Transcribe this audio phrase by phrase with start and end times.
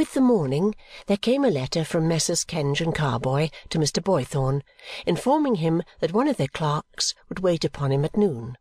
[0.00, 0.74] With the morning
[1.08, 2.42] there came a letter from Messrs.
[2.42, 4.02] Kenge and Carboy to Mr.
[4.02, 4.62] Boythorn,
[5.04, 8.56] informing him that one of their clerks would wait upon him at noon.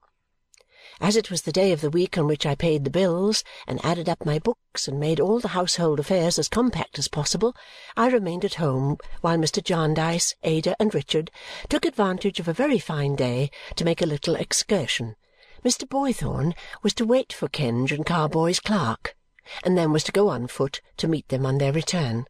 [0.99, 3.79] As it was the day of the week on which I paid the bills, and
[3.85, 7.55] added up my books, and made all the household affairs as compact as possible,
[7.95, 9.63] I remained at home while Mr.
[9.63, 11.31] Jarndyce, Ada, and Richard
[11.69, 15.15] took advantage of a very fine day to make a little excursion.
[15.63, 15.87] Mr.
[15.87, 16.53] Boythorn
[16.83, 19.15] was to wait for Kenge and Carboy's clerk,
[19.63, 22.25] and then was to go on foot to meet them on their return.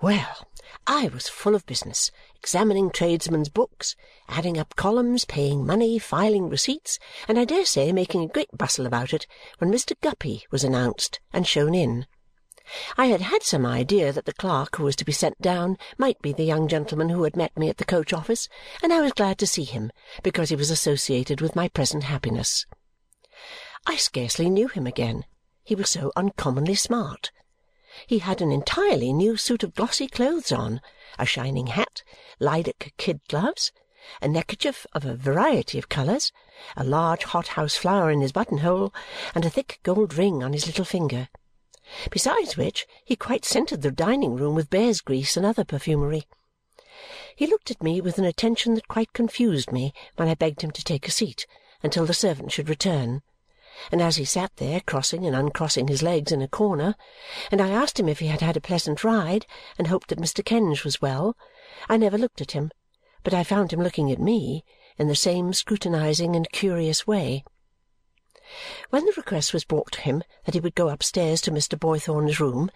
[0.00, 0.48] Well!
[0.86, 3.94] I was full of business, examining tradesmen's books,
[4.28, 8.84] adding up columns, paying money, filing receipts, and I dare say making a great bustle
[8.84, 9.26] about it,
[9.58, 9.94] when Mr.
[10.00, 12.06] Guppy was announced and shown in.
[12.96, 16.20] I had had some idea that the clerk who was to be sent down might
[16.20, 18.48] be the young gentleman who had met me at the coach office,
[18.82, 19.92] and I was glad to see him
[20.22, 22.66] because he was associated with my present happiness.
[23.86, 25.26] I scarcely knew him again,
[25.64, 27.30] he was so uncommonly smart.
[28.06, 30.80] He had an entirely new suit of glossy clothes on,
[31.18, 32.02] a shining hat,
[32.40, 33.70] lilac kid gloves,
[34.20, 36.32] a neckerchief of a variety of colours,
[36.76, 38.92] a large hothouse flower in his buttonhole,
[39.34, 41.28] and a thick gold ring on his little finger.
[42.10, 46.26] Besides which, he quite scented the dining room with bear's grease and other perfumery.
[47.36, 50.70] He looked at me with an attention that quite confused me when I begged him
[50.72, 51.46] to take a seat
[51.82, 53.22] until the servant should return
[53.90, 56.94] and as he sat there crossing and uncrossing his legs in a corner,
[57.50, 59.46] and I asked him if he had had a pleasant ride
[59.78, 60.44] and hoped that Mr.
[60.44, 61.36] Kenge was well,
[61.88, 62.70] I never looked at him,
[63.22, 64.64] but I found him looking at me
[64.98, 67.44] in the same scrutinizing and curious way.
[68.90, 71.78] When the request was brought to him that he would go upstairs to Mr.
[71.78, 72.70] Boythorn's room,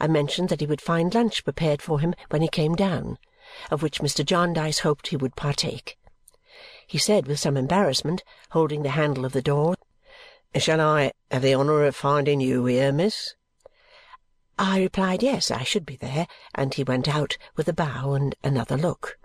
[0.00, 3.18] I mentioned that he would find lunch prepared for him when he came down,
[3.70, 4.24] of which Mr.
[4.24, 5.96] Jarndyce hoped he would partake.
[6.86, 9.76] He said with some embarrassment, holding the handle of the door,
[10.56, 13.36] "Shall I have the honour of finding you here, miss?"
[14.58, 16.26] I replied yes, I should be there,
[16.56, 19.16] and he went out with a bow and another look.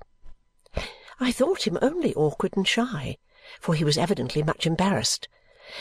[1.20, 3.18] I thought him only awkward and shy,
[3.60, 5.28] for he was evidently much embarrassed,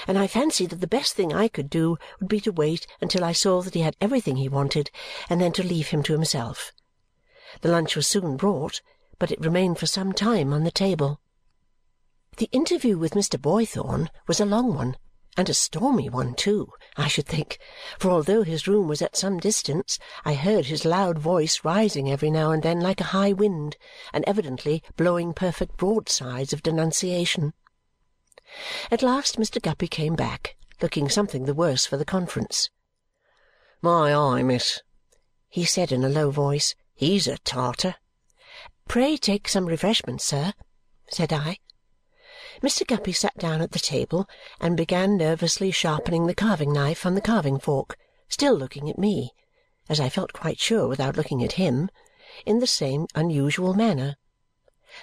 [0.07, 3.23] and I fancied that the best thing I could do would be to wait until
[3.23, 4.91] I saw that he had everything he wanted
[5.29, 6.73] and then to leave him to himself.
[7.61, 8.81] The lunch was soon brought,
[9.19, 11.21] but it remained for some time on the table.
[12.39, 13.39] The interview with Mr.
[13.39, 14.97] Boythorn was a long one
[15.37, 17.59] and a stormy one too, I should think,
[17.99, 22.31] for although his room was at some distance, I heard his loud voice rising every
[22.31, 23.77] now and then like a high wind
[24.13, 27.53] and evidently blowing perfect broadsides of denunciation.
[28.91, 29.61] At last Mr.
[29.61, 32.71] Guppy came back, looking something the worse for the conference.
[33.83, 34.83] "My eye, miss,"
[35.49, 36.75] he said in a low voice.
[36.95, 37.97] "He's a Tartar."
[38.87, 40.53] "Pray take some refreshment, sir,"
[41.11, 41.59] said I.
[42.65, 42.87] Mr.
[42.87, 44.27] Guppy sat down at the table
[44.59, 49.35] and began nervously sharpening the carving knife on the carving fork, still looking at me,
[49.87, 51.91] as I felt quite sure without looking at him,
[52.47, 54.17] in the same unusual manner.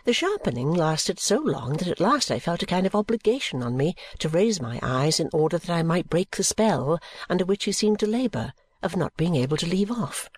[0.06, 3.78] The sharpening lasted so long that at last I felt a kind of obligation on
[3.78, 7.00] me to raise my eyes in order that I might break the spell
[7.30, 10.32] under which he seemed to labour of not being able to leave off.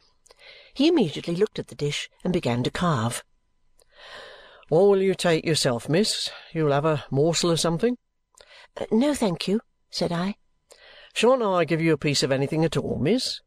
[0.74, 3.24] He immediately looked at the dish and began to carve.
[4.70, 6.30] What will you take yourself, miss?
[6.54, 7.98] You'll have a morsel of something?"
[8.78, 9.60] Uh, "No, thank you,"
[9.90, 10.36] said I.
[11.14, 13.42] "Shan't I give you a piece of anything at all, miss?"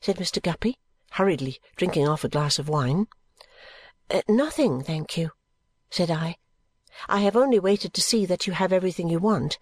[0.00, 0.42] said Mr.
[0.42, 0.78] Guppy,
[1.12, 3.06] hurriedly drinking off a glass of wine.
[4.10, 5.30] Uh, "Nothing, thank you,"
[5.90, 6.36] said I.
[7.08, 9.58] "I have only waited to see that you have everything you want.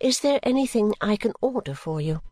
[0.00, 2.22] Is there anything I can order for you?"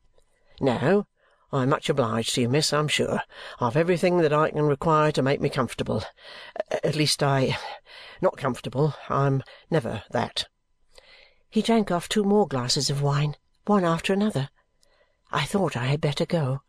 [0.60, 1.06] "No.
[1.52, 3.22] I am much obliged to you, miss, I'm sure.
[3.58, 6.04] I've everything that I can require to make me comfortable.
[6.84, 7.58] At least I
[8.20, 8.94] not comfortable.
[9.08, 10.46] I'm never that."
[11.48, 14.48] He drank off two more glasses of wine, one after another.
[15.32, 16.60] I thought I had better go.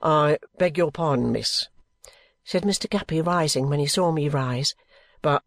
[0.00, 1.68] "I beg your pardon, miss,"
[2.42, 2.88] said Mr.
[2.88, 4.74] Guppy, rising when he saw me rise,
[5.20, 5.42] "but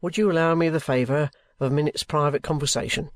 [0.00, 3.10] would you allow me the favour of a minute's private conversation?"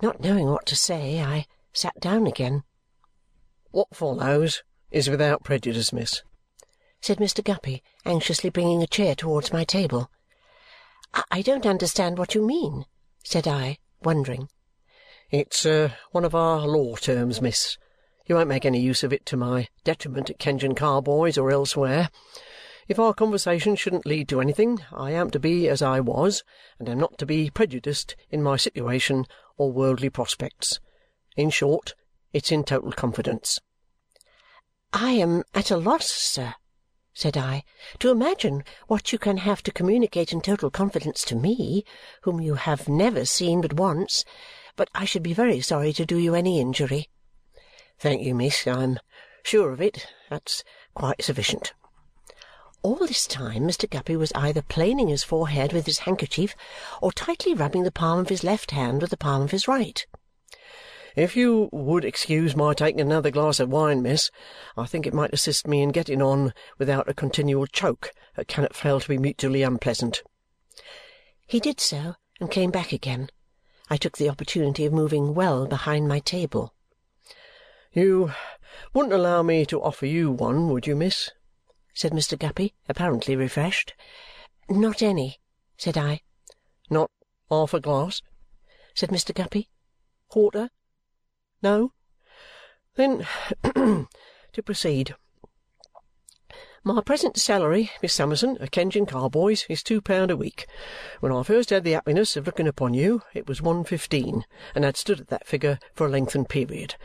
[0.00, 2.62] Not knowing what to say, I sat down again.
[3.72, 6.22] "What follows is without prejudice, miss,"
[7.00, 7.42] said Mr.
[7.42, 10.10] Guppy, anxiously bringing a chair towards my table.
[11.30, 12.84] "I don't understand what you mean,"
[13.24, 14.50] said I, wondering.
[15.30, 17.78] "It's uh, one of our law terms, miss.
[18.26, 21.50] You won't make any use of it to my detriment at Kenge and Carboy's or
[21.50, 22.10] elsewhere.
[22.88, 26.44] If our conversation shouldn't lead to anything, I am to be as I was
[26.78, 29.26] and am not to be prejudiced in my situation
[29.56, 30.78] or worldly prospects.
[31.38, 31.94] In short
[32.32, 33.60] it's in total confidence."
[34.92, 36.54] "I am at a loss, sir,"
[37.12, 37.64] said I,
[37.98, 41.84] "to imagine what you can have to communicate in total confidence to me,
[42.22, 44.24] whom you have never seen but once,
[44.76, 47.10] but I should be very sorry to do you any injury."
[47.98, 48.66] "Thank you, miss.
[48.66, 48.98] I'm
[49.42, 50.64] sure of it, that's
[50.94, 51.74] quite sufficient."
[52.82, 53.88] All this time Mr.
[53.88, 56.56] Guppy was either planing his forehead with his handkerchief
[57.00, 60.04] or tightly rubbing the palm of his left hand with the palm of his right.
[61.14, 64.30] "If you would excuse my taking another glass of wine, miss,
[64.78, 68.74] I think it might assist me in getting on without a continual choke that cannot
[68.74, 70.22] fail to be mutually unpleasant."
[71.46, 73.28] He did so and came back again.
[73.90, 76.72] I took the opportunity of moving well behind my table.
[77.92, 78.32] "You
[78.94, 81.30] wouldn't allow me to offer you one, would you, miss?"
[81.92, 82.38] said Mr.
[82.38, 83.92] Guppy, apparently refreshed.
[84.66, 85.40] "Not any,"
[85.76, 86.22] said I.
[86.88, 87.10] "Not
[87.50, 88.22] half a glass?"
[88.94, 89.34] said Mr.
[89.34, 89.68] Guppy.
[90.30, 90.70] "Quarter?
[91.62, 91.92] No?
[92.96, 93.26] Then
[93.62, 95.14] to proceed.
[96.84, 100.66] My present salary, Miss Summerson, at Kenge and Carboy's, is two pound a week.
[101.20, 104.44] When I first had the happiness of looking upon you, it was one fifteen,
[104.74, 106.96] and had stood at that figure for a lengthened period.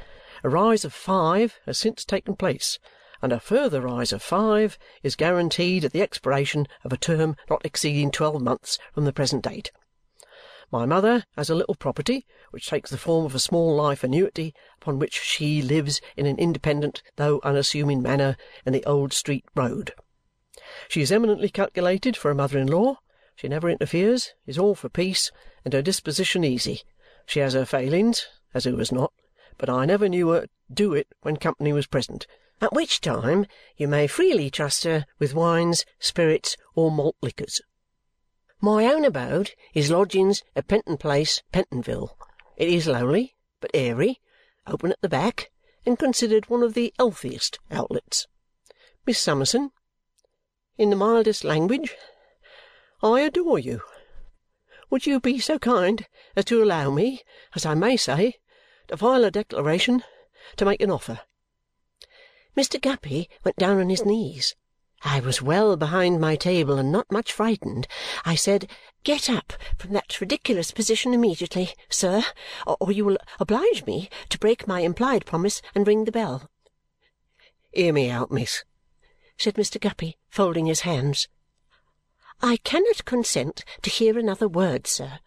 [0.44, 2.80] A rise of five has since taken place
[3.22, 7.66] and a further rise of five is guaranteed at the expiration of a term not
[7.66, 9.72] exceeding twelve months from the present date.
[10.72, 14.54] My mother has a little property, which takes the form of a small life annuity,
[14.82, 18.36] upon which she lives in an independent though unassuming manner
[18.66, 19.94] in the Old Street Road.
[20.90, 22.98] She is eminently calculated for a mother-in-law.
[23.36, 25.32] She never interferes, is all for peace,
[25.64, 26.82] and her disposition easy.
[27.26, 29.14] She has her failings, as who has not,
[29.58, 32.28] but I never knew her do it when company was present
[32.62, 37.62] at which time you may freely trust her with wines, spirits, or malt liquors.
[38.60, 42.18] My own abode is lodgings at Penton Place, Pentonville.
[42.56, 44.20] It is lowly, but airy,
[44.66, 45.52] open at the back,
[45.86, 48.26] and considered one of the healthiest outlets.
[49.06, 49.72] Miss Summerson,
[50.76, 51.96] in the mildest language,
[53.04, 53.82] I adore you.
[54.90, 57.22] Would you be so kind as to allow me,
[57.54, 58.40] as I may say,
[58.88, 60.04] to file a declaration,
[60.56, 61.20] to make an offer?
[62.56, 62.82] Mr.
[62.82, 64.56] Guppy went down on his knees.
[65.04, 67.88] I was well behind my table and not much frightened.
[68.26, 68.68] I said,
[69.04, 72.24] "Get up from that ridiculous position immediately, sir,
[72.66, 76.50] or you will oblige me to break my implied promise and ring the bell."
[77.72, 78.64] "Hear me out, miss,"
[79.38, 79.80] said Mr.
[79.80, 81.28] Guppy, folding his hands.
[82.42, 85.20] "I cannot consent to hear another word, sir.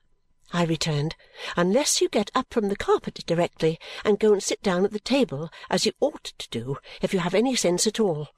[0.52, 1.14] I returned,
[1.56, 4.98] "unless you get up from the carpet directly and go and sit down at the
[4.98, 8.30] table as you ought to do if you have any sense at all."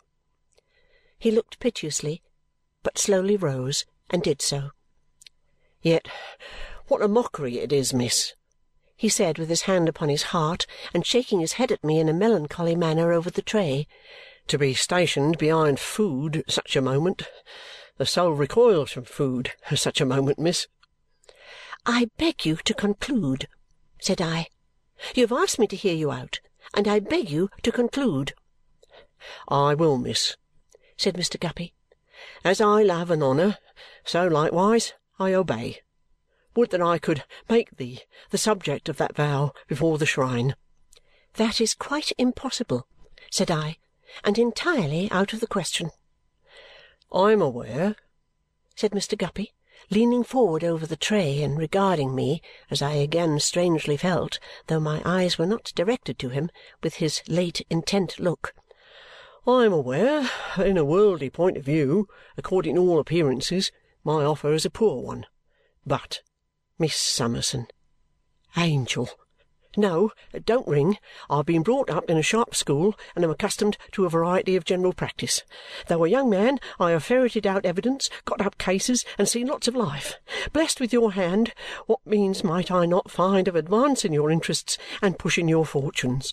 [1.22, 2.20] He looked piteously,
[2.82, 4.72] but slowly rose and did so.
[5.80, 6.08] "Yet
[6.88, 8.34] what a mockery it is, miss,"
[8.96, 12.08] he said with his hand upon his heart and shaking his head at me in
[12.08, 13.86] a melancholy manner over the tray,
[14.48, 17.22] "to be stationed behind food at such a moment.
[17.98, 20.66] The soul recoils from food at such a moment, miss.
[21.86, 23.46] "I beg you to conclude,"
[24.00, 24.48] said I.
[25.14, 26.40] "You have asked me to hear you out,
[26.74, 28.34] and I beg you to conclude."
[29.46, 30.36] "I will, miss,"
[31.02, 31.36] said Mr.
[31.40, 31.74] Guppy.
[32.44, 33.58] "As I love and honour,
[34.04, 35.80] so likewise I obey.
[36.54, 40.54] Would that I could make thee the subject of that vow before the shrine!"
[41.34, 42.86] "That is quite impossible,"
[43.32, 43.78] said I,
[44.22, 45.90] "and entirely out of the question."
[47.10, 47.96] "I am aware,"
[48.76, 49.18] said Mr.
[49.18, 49.52] Guppy
[49.90, 52.40] leaning forward over the tray and regarding me,
[52.70, 54.38] as I again strangely felt,
[54.68, 56.48] though my eyes were not directed to him,
[56.80, 58.54] with his late intent look,
[59.44, 62.06] "I am aware that in a worldly point of view,
[62.36, 63.72] according to all appearances,
[64.04, 65.26] my offer is a poor one.
[65.84, 66.20] But,
[66.78, 67.66] Miss Summerson,
[68.56, 69.10] angel!
[69.76, 70.12] No,
[70.44, 70.96] don't ring.
[71.28, 74.54] I have been brought up in a sharp school and am accustomed to a variety
[74.54, 75.42] of general practice.
[75.88, 79.66] Though a young man, I have ferreted out evidence, got up cases, and seen lots
[79.66, 80.20] of life.
[80.52, 81.52] Blessed with your hand,
[81.86, 86.32] what means might I not find of advancing your interests and pushing your fortunes?"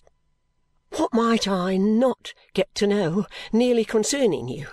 [0.92, 4.68] What might I not get to know nearly concerning you?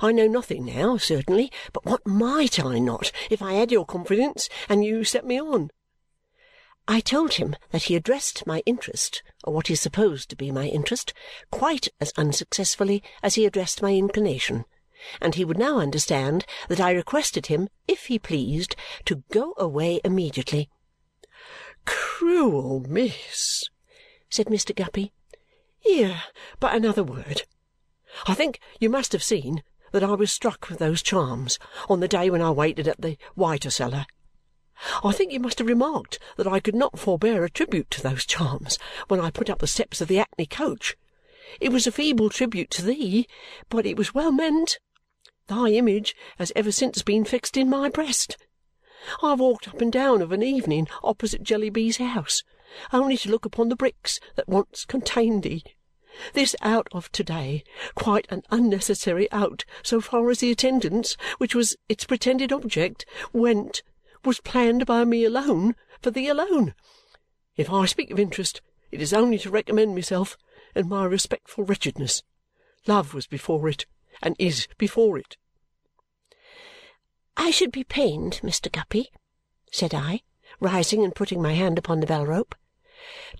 [0.00, 4.48] I know nothing now, certainly, but what might I not if I had your confidence
[4.68, 5.70] and you set me on?
[6.88, 10.66] I told him that he addressed my interest, or what he supposed to be my
[10.66, 11.14] interest,
[11.50, 14.64] quite as unsuccessfully as he addressed my inclination,
[15.20, 20.00] and he would now understand that I requested him, if he pleased, to go away
[20.02, 20.70] immediately.
[21.84, 23.64] "Cruel miss!"
[24.28, 24.74] said Mr.
[24.74, 25.12] Guppy.
[25.92, 26.22] "Hear
[26.58, 27.42] but another word.
[28.26, 32.08] I think you must have seen that I was struck with those charms on the
[32.08, 34.06] day when I waited at the White Horse Cellar.
[35.04, 38.24] I think you must have remarked that I could not forbear a tribute to those
[38.24, 40.96] charms when I put up the steps of the hackney coach.
[41.60, 43.28] It was a feeble tribute to thee,
[43.68, 44.78] but it was well meant.
[45.46, 48.38] Thy image has ever since been fixed in my breast.
[49.22, 52.42] I have walked up and down of an evening opposite Jellyby's house,
[52.94, 55.62] only to look upon the bricks that once contained thee.
[56.32, 57.64] This out of to day,
[57.94, 63.82] quite an unnecessary out so far as the attendance, which was its pretended object, went,
[64.24, 66.74] was planned by me alone for thee alone.
[67.56, 70.36] If I speak of interest, it is only to recommend myself
[70.74, 72.22] and my respectful wretchedness.
[72.86, 73.86] Love was before it,
[74.22, 75.36] and is before it.
[77.36, 78.70] I should be pained, Mr.
[78.70, 79.10] Guppy,
[79.70, 80.22] said I,
[80.60, 82.54] rising and putting my hand upon the bell rope,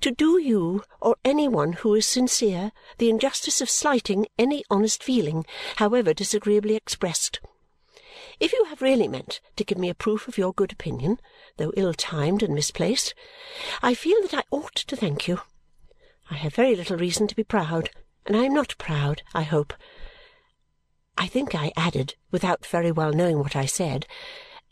[0.00, 5.02] to do you or any one who is sincere the injustice of slighting any honest
[5.02, 5.44] feeling,
[5.76, 7.40] however disagreeably expressed.
[8.40, 11.20] If you have really meant to give me a proof of your good opinion,
[11.58, 13.14] though ill-timed and misplaced,
[13.82, 15.40] I feel that I ought to thank you.
[16.30, 17.90] I have very little reason to be proud,
[18.26, 19.74] and I am not proud, I hope.
[21.16, 24.06] I think I added, without very well knowing what I said,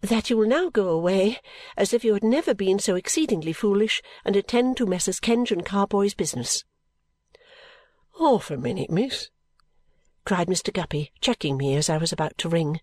[0.00, 1.38] that you will now go away
[1.76, 5.20] as if you had never been so exceedingly foolish and attend to Messrs.
[5.20, 6.64] Kenge and Carboy's business.
[8.18, 9.30] Half a minute, miss,
[10.24, 10.72] cried Mr.
[10.72, 12.80] Guppy, checking me as I was about to ring.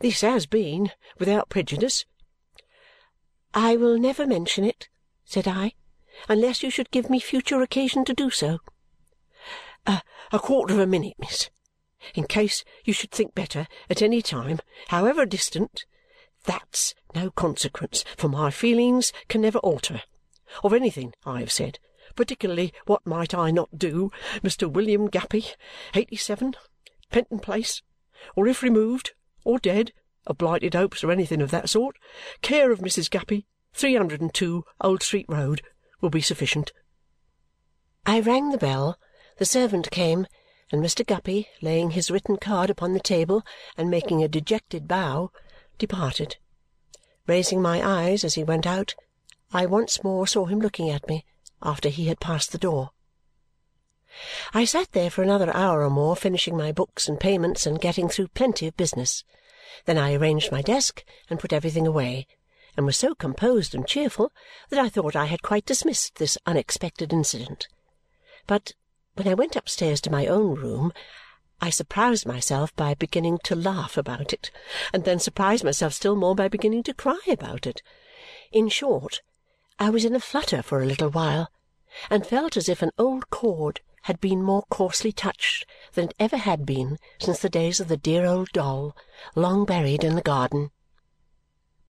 [0.00, 2.04] This has been without prejudice.
[3.54, 4.88] I will never mention it,
[5.24, 5.72] said I,
[6.28, 8.58] unless you should give me future occasion to do so.
[9.86, 10.02] A,
[10.32, 11.50] a quarter of a minute, miss.
[12.14, 15.84] In case you should think better at any time, however distant,
[16.44, 20.02] that's no consequence, for my feelings can never alter.
[20.62, 21.78] Of anything I have said,
[22.14, 24.10] particularly what might I not do,
[24.42, 24.70] Mr.
[24.70, 25.46] William Guppy,
[25.94, 26.54] eighty-seven,
[27.10, 27.82] Penton Place,
[28.36, 29.12] or if removed,
[29.44, 29.92] or dead,
[30.26, 31.96] of blighted hopes or anything of that sort,
[32.42, 33.10] care of Mrs.
[33.10, 35.62] Guppy, three hundred and two, Old Street Road,
[36.00, 36.72] will be sufficient.
[38.04, 38.98] I rang the bell,
[39.38, 40.26] the servant came,
[40.70, 41.06] and Mr.
[41.06, 43.44] Guppy, laying his written card upon the table
[43.76, 45.30] and making a dejected bow,
[45.82, 46.36] departed.
[47.26, 48.94] Raising my eyes as he went out,
[49.52, 51.24] I once more saw him looking at me
[51.60, 52.90] after he had passed the door.
[54.54, 58.08] I sat there for another hour or more finishing my books and payments and getting
[58.08, 59.24] through plenty of business.
[59.84, 62.28] Then I arranged my desk and put everything away,
[62.76, 64.30] and was so composed and cheerful
[64.68, 67.66] that I thought I had quite dismissed this unexpected incident.
[68.46, 68.74] But
[69.14, 70.92] when I went upstairs to my own room,
[71.64, 74.50] I surprised myself by beginning to laugh about it,
[74.92, 77.82] and then surprised myself still more by beginning to cry about it.
[78.50, 79.22] In short,
[79.78, 81.52] I was in a flutter for a little while
[82.10, 86.38] and felt as if an old chord had been more coarsely touched than it ever
[86.38, 88.96] had been since the days of the dear old doll,
[89.36, 90.72] long buried in the garden.